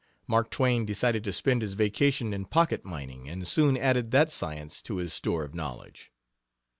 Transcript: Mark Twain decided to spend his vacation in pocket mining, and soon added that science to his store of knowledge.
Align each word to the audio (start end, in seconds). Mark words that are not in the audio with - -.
Mark 0.25 0.49
Twain 0.49 0.83
decided 0.83 1.23
to 1.23 1.31
spend 1.31 1.61
his 1.61 1.75
vacation 1.75 2.33
in 2.33 2.45
pocket 2.47 2.83
mining, 2.83 3.29
and 3.29 3.47
soon 3.47 3.77
added 3.77 4.09
that 4.09 4.31
science 4.31 4.81
to 4.81 4.95
his 4.95 5.13
store 5.13 5.43
of 5.43 5.53
knowledge. 5.53 6.11